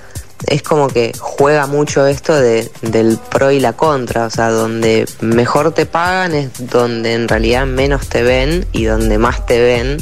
es 0.46 0.62
como 0.62 0.88
que 0.88 1.12
juega 1.18 1.66
mucho 1.66 2.06
esto 2.06 2.34
de, 2.34 2.70
del 2.82 3.18
pro 3.30 3.50
y 3.50 3.60
la 3.60 3.72
contra, 3.72 4.26
o 4.26 4.30
sea, 4.30 4.50
donde 4.50 5.06
mejor 5.20 5.72
te 5.72 5.86
pagan 5.86 6.34
es 6.34 6.50
donde 6.70 7.14
en 7.14 7.28
realidad 7.28 7.66
menos 7.66 8.08
te 8.08 8.22
ven 8.22 8.66
y 8.72 8.84
donde 8.84 9.18
más 9.18 9.46
te 9.46 9.60
ven 9.60 9.96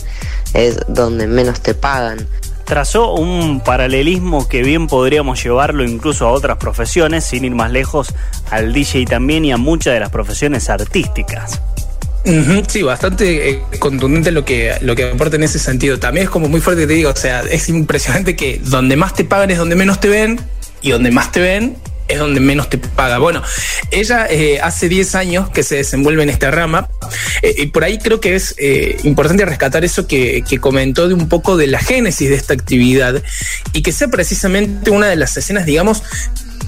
es 0.53 0.79
donde 0.89 1.27
menos 1.27 1.61
te 1.61 1.75
pagan 1.75 2.29
trazó 2.65 3.15
un 3.15 3.61
paralelismo 3.61 4.49
que 4.49 4.63
bien 4.63 4.87
podríamos 4.87 5.43
llevarlo 5.43 5.85
incluso 5.85 6.27
a 6.27 6.33
otras 6.33 6.59
profesiones, 6.59 7.25
sin 7.25 7.45
ir 7.45 7.55
más 7.55 7.71
lejos 7.71 8.15
al 8.51 8.73
DJ 8.73 9.05
también 9.07 9.45
y 9.45 9.53
a 9.53 9.57
muchas 9.57 9.95
de 9.95 10.01
las 10.01 10.11
profesiones 10.11 10.69
artísticas. 10.71 11.61
Sí, 12.69 12.83
bastante 12.83 13.51
eh, 13.51 13.63
contundente 13.79 14.31
lo 14.31 14.47
que, 14.47 14.75
lo 14.81 14.97
que 14.97 15.11
aporta 15.11 15.37
en 15.37 15.43
ese 15.43 15.59
sentido. 15.59 15.99
También 15.99 16.25
es 16.25 16.31
como 16.31 16.49
muy 16.49 16.61
fuerte, 16.61 16.87
te 16.87 16.95
digo, 16.95 17.11
o 17.11 17.17
sea, 17.17 17.43
es 17.43 17.69
impresionante 17.69 18.35
que 18.35 18.61
donde 18.65 18.97
más 18.97 19.15
te 19.15 19.25
pagan 19.25 19.51
es 19.51 19.59
donde 19.59 19.77
menos 19.77 20.01
te 20.01 20.09
ven 20.09 20.41
y 20.81 20.91
donde 20.91 21.11
más 21.11 21.33
te 21.33 21.41
ven 21.41 21.77
es 22.09 22.19
donde 22.19 22.41
menos 22.41 22.69
te 22.69 22.79
paga. 22.79 23.19
Bueno, 23.19 23.43
ella 23.91 24.27
eh, 24.29 24.61
hace 24.61 24.89
10 24.89 25.15
años 25.15 25.51
que 25.51 25.63
se 25.63 25.77
desenvuelve 25.77 26.23
en 26.23 26.31
esta 26.31 26.51
rama 26.51 26.89
eh, 27.43 27.55
y 27.59 27.67
por 27.67 27.85
ahí 27.85 27.99
creo 27.99 28.21
que 28.21 28.35
es 28.35 28.55
eh, 28.59 28.97
importante 29.05 29.45
rescatar 29.45 29.85
eso 29.85 30.07
que, 30.07 30.43
comentó 30.61 31.09
de 31.09 31.15
un 31.15 31.29
poco 31.29 31.57
de 31.57 31.67
la 31.67 31.81
génesis 31.81 32.29
de 32.29 32.37
esta 32.37 32.55
actividad 32.55 33.21
y 33.73 33.83
que 33.83 33.91
sea 33.91 34.09
precisamente 34.09 34.91
una 34.91 35.09
de 35.09 35.17
las 35.17 35.37
escenas, 35.37 35.67
digamos, 35.67 36.03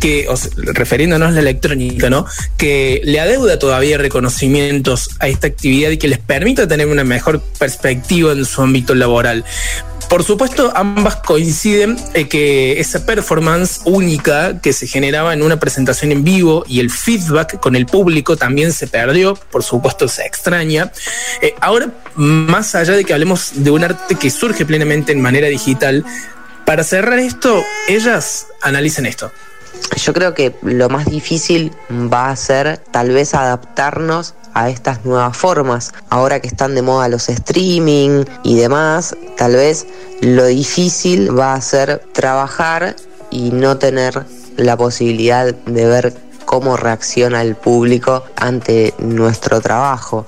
que, 0.00 0.26
refiriéndonos 0.57 1.28
a 1.28 1.31
la 1.31 1.40
electrónica, 1.40 2.11
¿no? 2.11 2.26
Que 2.57 3.00
le 3.05 3.21
adeuda 3.21 3.59
todavía 3.59 3.97
reconocimientos 3.97 5.11
a 5.21 5.28
esta 5.28 5.47
actividad 5.47 5.90
y 5.90 5.99
que 5.99 6.09
les 6.09 6.19
permita 6.19 6.66
tener 6.66 6.88
una 6.88 7.05
mejor 7.05 7.40
perspectiva 7.59 8.33
en 8.33 8.45
su 8.45 8.61
ámbito 8.61 8.95
laboral. 8.95 9.45
Por 10.09 10.23
supuesto, 10.23 10.73
ambas 10.75 11.17
coinciden 11.17 11.97
en 12.15 12.29
que 12.29 12.81
esa 12.81 13.05
performance 13.05 13.81
única 13.85 14.61
que 14.61 14.73
se 14.73 14.87
generaba 14.87 15.35
en 15.35 15.43
una 15.43 15.59
presentación 15.59 16.13
en 16.13 16.23
vivo 16.23 16.65
y 16.69 16.79
el 16.79 16.91
feedback 16.91 17.59
con 17.59 17.75
el 17.75 17.87
público 17.87 18.37
también 18.37 18.73
se 18.73 18.87
perdió, 18.87 19.35
por 19.35 19.65
supuesto 19.65 20.07
se 20.07 20.25
extraña. 20.25 20.93
Eh, 21.43 21.55
ahora, 21.61 21.91
más 22.15 22.75
allá 22.77 22.95
de 22.95 23.05
que 23.05 23.13
hablemos 23.13 23.65
de 23.65 23.71
un 23.71 23.83
arte 23.83 24.15
que 24.15 24.31
surge 24.31 24.65
plenamente 24.65 25.13
en 25.13 25.21
manera 25.21 25.49
digital, 25.49 26.05
para 26.65 26.85
cerrar 26.85 27.19
esto, 27.19 27.63
ellas 27.89 28.47
analicen 28.63 29.07
esto. 29.07 29.33
Yo 29.97 30.12
creo 30.12 30.35
que 30.35 30.54
lo 30.62 30.88
más 30.88 31.06
difícil 31.06 31.73
va 31.90 32.30
a 32.30 32.37
ser 32.37 32.78
tal 32.90 33.11
vez 33.11 33.35
adaptarnos 33.35 34.35
a 34.52 34.71
estas 34.71 35.04
nuevas 35.04 35.37
formas. 35.37 35.92
Ahora 36.11 36.40
que 36.40 36.49
están 36.49 36.75
de 36.75 36.83
moda 36.83 37.09
los 37.09 37.28
streaming 37.28 38.25
y 38.42 38.56
demás, 38.56 39.16
tal 39.37 39.54
vez 39.54 39.87
lo 40.21 40.47
difícil 40.47 41.37
va 41.37 41.54
a 41.54 41.61
ser 41.61 42.02
trabajar 42.12 42.97
y 43.30 43.50
no 43.50 43.78
tener 43.78 44.25
la 44.56 44.76
posibilidad 44.76 45.54
de 45.54 45.87
ver 45.87 46.14
cómo 46.45 46.76
reacciona 46.76 47.42
el 47.42 47.56
público 47.56 48.25
ante 48.37 48.95
nuestro 48.99 49.61
trabajo. 49.61 50.25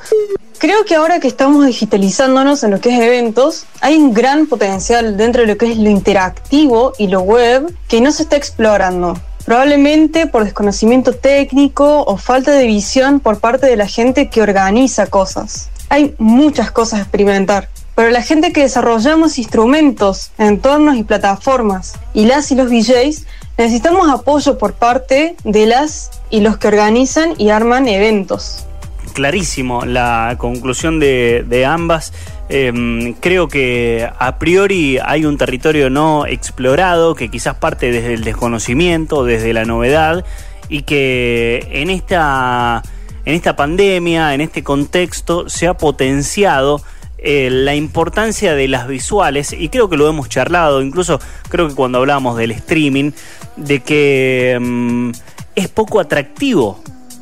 Creo 0.59 0.85
que 0.85 0.97
ahora 0.97 1.21
que 1.21 1.29
estamos 1.29 1.65
digitalizándonos 1.65 2.65
en 2.65 2.73
lo 2.73 2.81
que 2.81 2.91
es 2.91 3.01
eventos, 3.01 3.65
hay 3.81 3.97
un 3.97 4.13
gran 4.13 4.47
potencial 4.47 5.17
dentro 5.17 5.43
de 5.43 5.49
lo 5.49 5.57
que 5.57 5.71
es 5.71 5.79
lo 5.79 5.89
interactivo 5.89 6.93
y 6.99 7.07
lo 7.07 7.21
web 7.21 7.73
que 7.87 8.01
no 8.01 8.11
se 8.11 8.25
está 8.25 8.37
explorando 8.37 9.15
probablemente 9.49 10.27
por 10.27 10.45
desconocimiento 10.45 11.15
técnico 11.15 12.03
o 12.03 12.19
falta 12.19 12.51
de 12.51 12.67
visión 12.67 13.19
por 13.19 13.41
parte 13.41 13.65
de 13.65 13.79
la 13.79 13.87
gente 13.87 14.29
que 14.29 14.43
organiza 14.43 15.07
cosas. 15.07 15.71
Hay 15.89 16.15
muchas 16.19 16.71
cosas 16.71 16.99
a 16.99 17.03
experimentar, 17.05 17.71
pero 17.95 18.11
la 18.11 18.21
gente 18.21 18.53
que 18.53 18.61
desarrollamos 18.61 19.39
instrumentos, 19.39 20.33
entornos 20.37 20.99
y 20.99 21.03
plataformas, 21.03 21.95
y 22.13 22.27
las 22.27 22.53
y 22.53 22.57
los 22.57 22.69
DJs, 22.69 23.25
necesitamos 23.57 24.11
apoyo 24.11 24.59
por 24.59 24.75
parte 24.75 25.35
de 25.45 25.65
las 25.65 26.11
y 26.29 26.41
los 26.41 26.59
que 26.59 26.69
organizan 26.69 27.33
y 27.39 27.49
arman 27.49 27.89
eventos. 27.89 28.67
Clarísimo 29.15 29.87
la 29.87 30.37
conclusión 30.37 31.01
de, 31.01 31.43
de 31.49 31.65
ambas. 31.65 32.13
Em, 32.51 33.13
creo 33.15 33.47
que 33.49 34.09
a 34.19 34.39
priori 34.39 34.99
hay 35.05 35.27
un 35.27 35.37
territorio 35.37 35.91
no 35.91 36.25
explorado 36.25 37.15
que 37.15 37.29
quizás 37.29 37.57
parte 37.57 37.93
desde 37.93 38.15
el 38.15 38.25
desconocimiento, 38.25 39.25
desde 39.25 39.53
la 39.53 39.67
novedad 39.67 40.25
y 40.71 40.83
que 40.83 41.69
en 41.71 41.91
esta, 41.91 42.83
en 43.27 43.35
esta 43.35 43.55
pandemia, 43.55 44.33
en 44.33 44.41
este 44.41 44.65
contexto, 44.65 45.49
se 45.51 45.67
ha 45.67 45.75
potenciado 45.75 46.81
eh, 47.19 47.51
la 47.51 47.75
importancia 47.75 48.55
de 48.55 48.69
las 48.69 48.89
visuales 48.89 49.53
y 49.53 49.69
creo 49.69 49.91
que 49.91 49.99
lo 49.99 50.09
hemos 50.09 50.31
charlado, 50.31 50.81
incluso 50.81 51.21
creo 51.51 51.69
que 51.69 51.75
cuando 51.75 51.99
hablábamos 51.99 52.39
del 52.39 52.53
streaming, 52.53 53.11
de 53.57 53.81
que 53.81 54.53
em, 54.53 55.13
es 55.55 55.69
poco 55.69 56.01
atractivo 56.01 56.81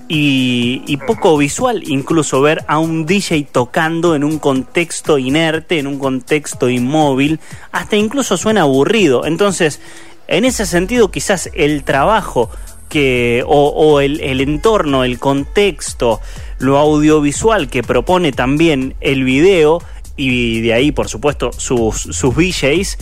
y, 0.09 0.97
poco 1.07 1.37
visual, 1.37 1.83
incluso 1.87 2.41
ver 2.41 2.65
a 2.69 2.79
un 2.79 3.07
DJ 3.07 3.49
tocando 3.51 4.15
en 4.15 4.25
un 4.25 4.39
contexto 4.39 5.19
inerte, 5.19 5.79
en 5.79 5.87
un 5.87 5.99
contexto 5.99 6.69
inmóvil, 6.69 7.41
hasta 7.73 7.97
incluso 7.97 8.37
suena 8.37 8.63
aburrido. 8.63 9.27
Entonces, 9.27 9.81
en 10.29 10.45
ese 10.45 10.67
sentido, 10.67 11.11
quizás 11.11 11.51
el 11.55 11.83
trabajo 11.85 12.51
que, 12.89 13.43
o, 13.47 14.01
el, 14.01 14.41
entorno, 14.41 15.05
el 15.05 15.19
contexto, 15.19 16.21
lo 16.59 16.79
audiovisual 16.79 17.69
que 17.69 17.83
propone 17.83 18.33
también 18.33 18.95
el 19.01 19.25
video, 19.25 19.83
y 20.17 20.61
de 20.63 20.73
ahí, 20.73 20.93
por 20.93 21.09
supuesto, 21.09 21.53
sus, 21.53 22.01
sus 22.01 22.35
DJs, 22.35 22.99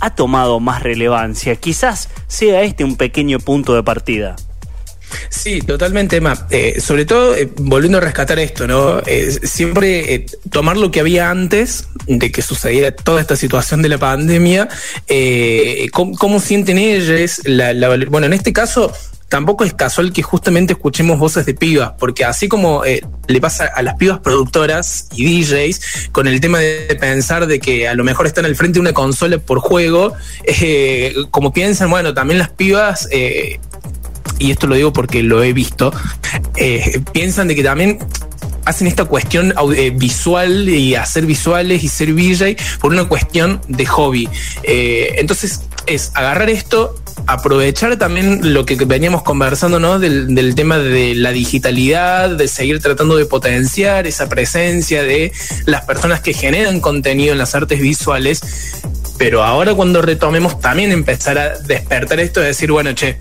ha 0.00 0.14
tomado 0.14 0.60
más 0.60 0.82
relevancia. 0.82 1.56
Quizás 1.56 2.08
sea 2.26 2.62
este 2.62 2.84
un 2.84 2.96
pequeño 2.96 3.38
punto 3.38 3.74
de 3.74 3.82
partida. 3.82 4.36
Sí, 5.28 5.60
totalmente, 5.60 6.16
Emma. 6.16 6.46
Eh, 6.50 6.80
sobre 6.80 7.04
todo, 7.04 7.34
eh, 7.34 7.48
volviendo 7.56 7.98
a 7.98 8.00
rescatar 8.00 8.38
esto, 8.38 8.66
¿no? 8.66 9.00
Eh, 9.06 9.30
siempre 9.42 10.26
tomar 10.50 10.76
lo 10.76 10.90
que 10.90 11.00
había 11.00 11.30
antes 11.30 11.88
de 12.06 12.30
que 12.30 12.42
sucediera 12.42 12.92
toda 12.94 13.20
esta 13.20 13.36
situación 13.36 13.82
de 13.82 13.88
la 13.88 13.98
pandemia, 13.98 14.68
cómo, 15.92 16.40
sienten 16.40 16.78
ellos, 16.78 17.40
bueno, 18.08 18.26
en 18.26 18.32
este 18.32 18.52
caso, 18.52 18.92
tampoco 19.28 19.64
es 19.64 19.72
casual 19.72 20.12
que 20.12 20.22
justamente 20.22 20.74
escuchemos 20.74 21.18
voces 21.18 21.46
de 21.46 21.54
pibas, 21.54 21.92
porque 21.98 22.24
así 22.24 22.48
como 22.48 22.82
le 22.84 23.40
pasa 23.40 23.66
a 23.74 23.82
las 23.82 23.94
pibas 23.94 24.18
productoras 24.20 25.08
y 25.12 25.42
DJs 25.42 26.10
con 26.12 26.26
el 26.26 26.40
tema 26.40 26.58
de 26.58 26.96
pensar 27.00 27.46
de 27.46 27.60
que 27.60 27.88
a 27.88 27.94
lo 27.94 28.04
mejor 28.04 28.26
están 28.26 28.44
al 28.44 28.56
frente 28.56 28.74
de 28.74 28.80
una 28.80 28.92
consola 28.92 29.38
por 29.38 29.60
juego, 29.60 30.14
como 31.30 31.52
piensan, 31.52 31.90
bueno, 31.90 32.12
también 32.14 32.38
las 32.38 32.50
pibas 32.50 33.08
y 34.42 34.50
esto 34.50 34.66
lo 34.66 34.74
digo 34.74 34.92
porque 34.92 35.22
lo 35.22 35.42
he 35.42 35.52
visto, 35.52 35.92
eh, 36.56 37.00
piensan 37.12 37.48
de 37.48 37.54
que 37.54 37.62
también 37.62 37.98
hacen 38.64 38.86
esta 38.86 39.04
cuestión 39.04 39.54
eh, 39.76 39.90
visual 39.94 40.68
y 40.68 40.94
hacer 40.94 41.26
visuales 41.26 41.82
y 41.84 41.88
ser 41.88 42.12
VJ 42.12 42.56
por 42.80 42.92
una 42.92 43.04
cuestión 43.04 43.60
de 43.68 43.86
hobby. 43.86 44.28
Eh, 44.64 45.14
entonces 45.18 45.62
es 45.86 46.12
agarrar 46.14 46.50
esto, 46.50 46.94
aprovechar 47.26 47.96
también 47.98 48.52
lo 48.52 48.64
que 48.64 48.76
veníamos 48.76 49.22
conversando, 49.22 49.78
¿no? 49.78 49.98
Del, 49.98 50.54
tema 50.54 50.78
de 50.78 51.14
la 51.14 51.32
digitalidad, 51.32 52.30
de 52.30 52.48
seguir 52.48 52.80
tratando 52.80 53.16
de 53.16 53.26
potenciar 53.26 54.06
esa 54.06 54.28
presencia 54.28 55.02
de 55.02 55.32
las 55.66 55.82
personas 55.84 56.20
que 56.20 56.34
generan 56.34 56.80
contenido 56.80 57.32
en 57.32 57.38
las 57.38 57.54
artes 57.54 57.80
visuales. 57.80 58.40
Pero 59.18 59.44
ahora 59.44 59.74
cuando 59.74 60.02
retomemos 60.02 60.60
también 60.60 60.90
empezar 60.90 61.38
a 61.38 61.58
despertar 61.58 62.20
esto 62.20 62.40
de 62.40 62.46
decir, 62.46 62.72
bueno, 62.72 62.92
che, 62.92 63.18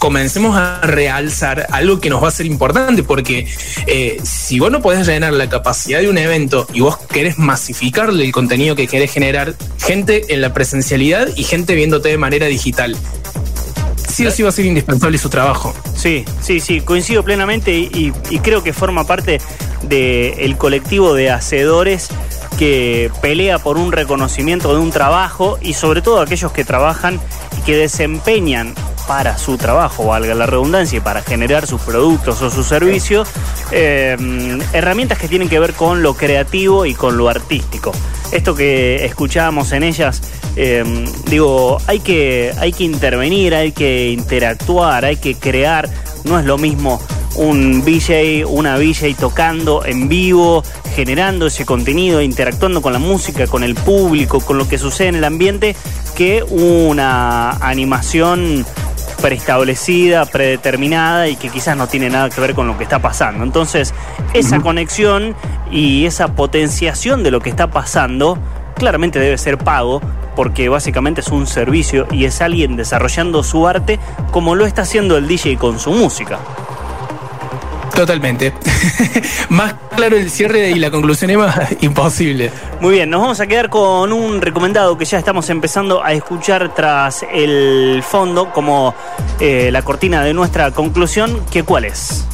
comencemos 0.00 0.56
a 0.56 0.80
realzar 0.80 1.66
algo 1.70 2.00
que 2.00 2.08
nos 2.08 2.24
va 2.24 2.28
a 2.28 2.30
ser 2.30 2.46
importante, 2.46 3.02
porque 3.02 3.46
eh, 3.86 4.18
si 4.24 4.58
vos 4.58 4.72
no 4.72 4.80
podés 4.80 5.06
llenar 5.06 5.34
la 5.34 5.50
capacidad 5.50 6.00
de 6.00 6.08
un 6.08 6.16
evento 6.16 6.66
y 6.72 6.80
vos 6.80 6.96
querés 6.96 7.36
masificarle 7.36 8.24
el 8.24 8.32
contenido 8.32 8.74
que 8.74 8.86
querés 8.88 9.12
generar, 9.12 9.54
gente 9.78 10.32
en 10.32 10.40
la 10.40 10.54
presencialidad 10.54 11.28
y 11.36 11.44
gente 11.44 11.74
viéndote 11.74 12.08
de 12.08 12.16
manera 12.16 12.46
digital. 12.46 12.96
sí 14.08 14.26
o 14.26 14.30
sí 14.30 14.42
va 14.42 14.48
a 14.48 14.52
ser 14.52 14.64
indispensable 14.64 15.18
su 15.18 15.28
trabajo. 15.28 15.74
Sí, 15.94 16.24
sí, 16.40 16.60
sí, 16.60 16.80
coincido 16.80 17.22
plenamente 17.22 17.76
y, 17.76 18.10
creo 18.42 18.62
que 18.62 18.72
forma 18.72 19.06
parte 19.06 19.38
del 19.82 20.56
colectivo 20.56 21.12
de 21.12 21.30
hacedores 21.30 22.08
que 22.58 23.10
pelea 23.20 23.58
por 23.58 23.76
un 23.76 23.92
reconocimiento 23.92 24.72
de 24.72 24.80
un 24.80 24.92
trabajo 24.92 25.58
y 25.60 25.74
sobre 25.74 26.00
todo 26.00 26.22
aquellos 26.22 26.52
que 26.52 26.64
trabajan 26.64 27.20
y 27.58 27.60
que 27.66 27.76
desempeñan 27.76 28.74
para 29.10 29.38
su 29.38 29.58
trabajo, 29.58 30.06
valga 30.06 30.36
la 30.36 30.46
redundancia, 30.46 31.02
para 31.02 31.20
generar 31.20 31.66
sus 31.66 31.80
productos 31.80 32.40
o 32.42 32.48
sus 32.48 32.64
servicios, 32.64 33.28
eh, 33.72 34.16
herramientas 34.72 35.18
que 35.18 35.26
tienen 35.26 35.48
que 35.48 35.58
ver 35.58 35.72
con 35.72 36.00
lo 36.00 36.14
creativo 36.14 36.86
y 36.86 36.94
con 36.94 37.16
lo 37.16 37.28
artístico. 37.28 37.90
Esto 38.30 38.54
que 38.54 39.04
escuchábamos 39.04 39.72
en 39.72 39.82
ellas, 39.82 40.22
eh, 40.54 40.84
digo, 41.26 41.78
hay 41.88 41.98
que, 41.98 42.54
hay 42.60 42.70
que 42.70 42.84
intervenir, 42.84 43.52
hay 43.52 43.72
que 43.72 44.10
interactuar, 44.10 45.04
hay 45.04 45.16
que 45.16 45.34
crear, 45.34 45.90
no 46.22 46.38
es 46.38 46.44
lo 46.44 46.56
mismo 46.56 47.00
un 47.34 47.82
VJ, 47.84 48.44
una 48.46 48.76
VJ 48.76 49.16
tocando 49.18 49.84
en 49.84 50.08
vivo, 50.08 50.62
generando 50.94 51.46
ese 51.46 51.64
contenido, 51.64 52.22
interactuando 52.22 52.80
con 52.80 52.92
la 52.92 53.00
música, 53.00 53.48
con 53.48 53.64
el 53.64 53.74
público, 53.74 54.40
con 54.40 54.56
lo 54.56 54.68
que 54.68 54.78
sucede 54.78 55.08
en 55.08 55.16
el 55.16 55.24
ambiente, 55.24 55.74
que 56.14 56.44
una 56.44 57.50
animación 57.52 58.64
preestablecida, 59.20 60.24
predeterminada 60.26 61.28
y 61.28 61.36
que 61.36 61.48
quizás 61.48 61.76
no 61.76 61.86
tiene 61.86 62.10
nada 62.10 62.30
que 62.30 62.40
ver 62.40 62.54
con 62.54 62.66
lo 62.66 62.76
que 62.76 62.84
está 62.84 62.98
pasando. 62.98 63.44
Entonces, 63.44 63.94
esa 64.34 64.60
conexión 64.60 65.34
y 65.70 66.06
esa 66.06 66.28
potenciación 66.28 67.22
de 67.22 67.30
lo 67.30 67.40
que 67.40 67.50
está 67.50 67.70
pasando 67.70 68.38
claramente 68.74 69.18
debe 69.18 69.36
ser 69.38 69.58
pago 69.58 70.00
porque 70.34 70.68
básicamente 70.68 71.20
es 71.20 71.28
un 71.28 71.46
servicio 71.46 72.06
y 72.10 72.24
es 72.24 72.40
alguien 72.40 72.76
desarrollando 72.76 73.42
su 73.42 73.66
arte 73.66 73.98
como 74.30 74.54
lo 74.54 74.64
está 74.64 74.82
haciendo 74.82 75.16
el 75.16 75.28
DJ 75.28 75.56
con 75.58 75.78
su 75.78 75.92
música. 75.92 76.38
Totalmente. 78.00 78.54
Más 79.50 79.74
claro 79.94 80.16
el 80.16 80.30
cierre 80.30 80.70
y 80.70 80.76
la 80.76 80.90
conclusión, 80.90 81.30
Emma, 81.30 81.54
imposible. 81.82 82.50
Muy 82.80 82.94
bien, 82.94 83.10
nos 83.10 83.20
vamos 83.20 83.40
a 83.40 83.46
quedar 83.46 83.68
con 83.68 84.10
un 84.10 84.40
recomendado 84.40 84.96
que 84.96 85.04
ya 85.04 85.18
estamos 85.18 85.50
empezando 85.50 86.02
a 86.02 86.14
escuchar 86.14 86.74
tras 86.74 87.26
el 87.30 88.02
fondo 88.02 88.52
como 88.52 88.94
eh, 89.38 89.68
la 89.70 89.82
cortina 89.82 90.24
de 90.24 90.32
nuestra 90.32 90.70
conclusión, 90.70 91.44
que 91.50 91.62
cuál 91.62 91.84
es. 91.84 92.24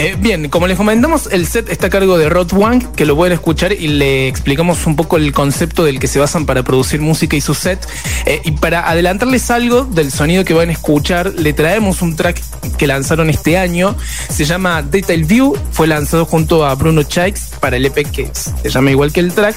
Eh, 0.00 0.14
bien, 0.16 0.48
como 0.48 0.68
les 0.68 0.76
comentamos, 0.76 1.28
el 1.32 1.44
set 1.44 1.68
está 1.70 1.88
a 1.88 1.90
cargo 1.90 2.18
de 2.18 2.28
Rod 2.28 2.52
Wang, 2.52 2.92
que 2.92 3.04
lo 3.04 3.16
pueden 3.16 3.32
escuchar 3.32 3.72
y 3.72 3.88
le 3.88 4.28
explicamos 4.28 4.86
un 4.86 4.94
poco 4.94 5.16
el 5.16 5.32
concepto 5.32 5.82
del 5.82 5.98
que 5.98 6.06
se 6.06 6.20
basan 6.20 6.46
para 6.46 6.62
producir 6.62 7.00
música 7.00 7.34
y 7.34 7.40
su 7.40 7.52
set. 7.52 7.84
Eh, 8.24 8.40
y 8.44 8.52
para 8.52 8.88
adelantarles 8.88 9.50
algo 9.50 9.82
del 9.82 10.12
sonido 10.12 10.44
que 10.44 10.54
van 10.54 10.68
a 10.68 10.72
escuchar, 10.72 11.34
le 11.34 11.52
traemos 11.52 12.00
un 12.00 12.14
track 12.14 12.40
que 12.76 12.86
lanzaron 12.86 13.28
este 13.28 13.58
año. 13.58 13.96
Se 14.30 14.44
llama 14.44 14.84
Detail 14.84 15.24
View, 15.24 15.58
fue 15.72 15.88
lanzado 15.88 16.26
junto 16.26 16.64
a 16.64 16.76
Bruno 16.76 17.02
Chikes 17.02 17.40
para 17.58 17.76
el 17.76 17.84
EP 17.84 18.08
que 18.08 18.30
se 18.32 18.70
llama 18.70 18.92
igual 18.92 19.12
que 19.12 19.18
el 19.18 19.32
track. 19.32 19.56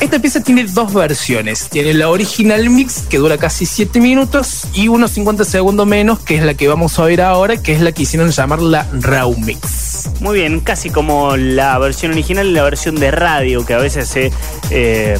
Esta 0.00 0.20
pieza 0.20 0.40
tiene 0.40 0.66
dos 0.66 0.94
versiones. 0.94 1.68
Tiene 1.68 1.94
la 1.94 2.10
original 2.10 2.70
mix, 2.70 3.02
que 3.10 3.18
dura 3.18 3.38
casi 3.38 3.66
7 3.66 4.00
minutos, 4.00 4.68
y 4.72 4.86
unos 4.86 5.10
50 5.10 5.44
segundos 5.44 5.84
menos, 5.84 6.20
que 6.20 6.36
es 6.36 6.44
la 6.44 6.54
que 6.54 6.68
vamos 6.68 6.96
a 6.96 7.02
oír 7.02 7.20
ahora, 7.20 7.60
que 7.60 7.72
es 7.72 7.80
la 7.80 7.90
que 7.90 8.04
hicieron 8.04 8.30
llamar 8.30 8.62
la 8.62 8.86
Raw 8.92 9.36
Mix. 9.36 9.79
Muy 10.20 10.38
bien, 10.38 10.60
casi 10.60 10.90
como 10.90 11.36
la 11.36 11.78
versión 11.78 12.12
original 12.12 12.46
y 12.46 12.52
la 12.52 12.62
versión 12.62 12.94
de 12.96 13.10
radio 13.10 13.64
que 13.64 13.74
a 13.74 13.78
veces 13.78 14.08
se, 14.08 14.30
eh, 14.70 15.18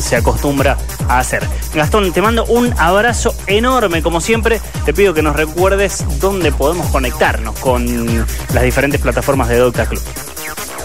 se 0.00 0.16
acostumbra 0.16 0.76
a 1.08 1.18
hacer. 1.18 1.42
Gastón, 1.74 2.12
te 2.12 2.22
mando 2.22 2.44
un 2.46 2.72
abrazo 2.78 3.34
enorme, 3.46 4.02
como 4.02 4.20
siempre. 4.20 4.60
Te 4.84 4.94
pido 4.94 5.14
que 5.14 5.22
nos 5.22 5.36
recuerdes 5.36 6.04
dónde 6.20 6.52
podemos 6.52 6.86
conectarnos 6.88 7.58
con 7.58 8.26
las 8.54 8.62
diferentes 8.62 9.00
plataformas 9.00 9.48
de 9.48 9.58
Docta 9.58 9.86
Club. 9.86 10.02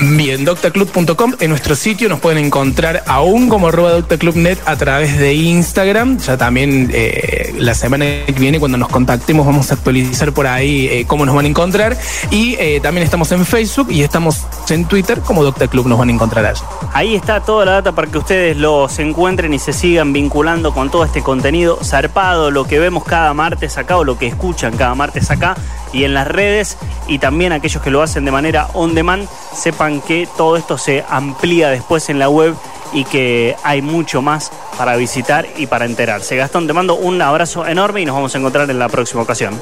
Bien, 0.02 0.44
doctaclub.com 0.44 1.36
en 1.40 1.50
nuestro 1.50 1.76
sitio 1.76 2.10
nos 2.10 2.20
pueden 2.20 2.44
encontrar 2.44 3.04
aún 3.06 3.48
como 3.48 3.70
arroba 3.70 3.92
doctaclubnet 3.92 4.60
a 4.66 4.76
través 4.76 5.18
de 5.18 5.34
Instagram. 5.34 6.18
Ya 6.20 6.38
también 6.38 6.90
eh, 6.94 7.53
la 7.64 7.74
semana 7.74 8.06
que 8.26 8.34
viene 8.34 8.60
cuando 8.60 8.78
nos 8.78 8.90
contactemos 8.90 9.46
vamos 9.46 9.72
a 9.72 9.76
actualizar 9.76 10.34
por 10.34 10.48
ahí 10.48 10.88
eh, 10.88 11.06
cómo 11.08 11.26
nos 11.26 11.34
van 11.34 11.46
a 11.46 11.48
encontrar. 11.48 11.98
Y 12.30 12.56
eh, 12.60 12.80
también 12.82 13.04
estamos 13.04 13.32
en 13.32 13.46
Facebook 13.46 13.88
y 13.90 14.04
estamos 14.04 14.46
en 14.70 14.86
Twitter 14.86 15.22
como 15.22 15.44
Doctaclub 15.44 15.88
nos 15.88 15.98
van 15.98 16.10
a 16.10 16.12
encontrar 16.12 16.46
allí. 16.46 16.62
Ahí 16.94 17.16
está 17.16 17.40
toda 17.40 17.66
la 17.66 17.72
data 17.74 17.92
para 17.94 18.12
que 18.12 18.18
ustedes 18.18 18.58
los 18.58 19.00
encuentren 19.00 19.54
y 19.54 19.60
se 19.60 19.74
sigan 19.74 20.14
vinculando 20.14 20.74
con 20.74 20.90
todo 20.90 21.06
este 21.06 21.24
contenido 21.24 21.80
zarpado, 21.84 22.52
lo 22.52 22.66
que 22.66 22.80
vemos 22.80 23.04
cada 23.06 23.34
martes 23.34 23.78
acá 23.78 23.98
o 23.98 24.04
lo 24.04 24.18
que 24.18 24.28
escuchan 24.28 24.76
cada 24.76 24.94
martes 24.96 25.32
acá 25.32 25.56
y 25.94 26.04
en 26.04 26.14
las 26.14 26.28
redes 26.28 26.78
y 27.08 27.20
también 27.20 27.54
aquellos 27.54 27.82
que 27.82 27.92
lo 27.92 28.02
hacen 28.02 28.26
de 28.26 28.32
manera 28.32 28.68
on 28.74 28.96
demand 28.96 29.28
sepan 29.54 30.02
que 30.02 30.28
todo 30.38 30.58
esto 30.58 30.78
se 30.78 31.06
amplía 31.08 31.70
después 31.70 32.10
en 32.10 32.20
la 32.20 32.30
web 32.30 32.56
y 32.94 33.06
que 33.06 33.56
hay 33.64 33.82
mucho 33.82 34.22
más 34.22 34.52
para 34.78 34.96
visitar 34.96 35.48
y 35.58 35.68
para 35.68 35.86
enterarse. 35.86 36.36
Gastón, 36.36 36.68
te 36.68 36.74
mando 36.74 36.96
un 36.96 37.22
abrazo 37.22 37.66
enorme 37.66 38.02
y 38.02 38.06
nos 38.06 38.16
vamos 38.16 38.34
a 38.36 38.38
encontrar 38.38 38.70
en 38.70 38.80
la 38.80 38.90
próxima 38.90 39.22
ocasión. 39.22 39.60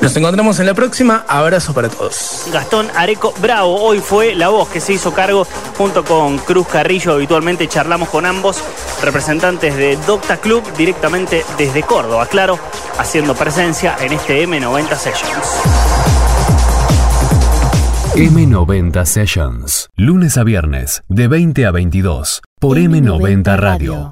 Nos 0.00 0.16
encontramos 0.16 0.58
en 0.58 0.66
la 0.66 0.72
próxima. 0.72 1.26
Abrazo 1.28 1.74
para 1.74 1.90
todos. 1.90 2.46
Gastón 2.50 2.88
Areco 2.96 3.34
Bravo, 3.38 3.82
hoy 3.82 3.98
fue 3.98 4.34
la 4.34 4.48
voz 4.48 4.68
que 4.70 4.80
se 4.80 4.94
hizo 4.94 5.12
cargo 5.12 5.46
junto 5.76 6.04
con 6.04 6.38
Cruz 6.38 6.68
Carrillo. 6.68 7.12
Habitualmente 7.12 7.68
charlamos 7.68 8.08
con 8.08 8.24
ambos 8.24 8.62
representantes 9.02 9.76
de 9.76 9.96
Docta 10.06 10.38
Club 10.38 10.64
directamente 10.76 11.44
desde 11.58 11.82
Córdoba, 11.82 12.26
claro, 12.26 12.58
haciendo 12.98 13.34
presencia 13.34 13.96
en 14.00 14.14
este 14.14 14.46
M90 14.46 14.96
Sessions. 14.96 15.89
M90 18.16 19.04
Sessions, 19.04 19.88
lunes 19.96 20.36
a 20.36 20.42
viernes, 20.42 21.02
de 21.08 21.28
20 21.28 21.64
a 21.64 21.70
22, 21.70 22.42
por 22.58 22.76
M90 22.76 23.56
Radio. 23.56 24.08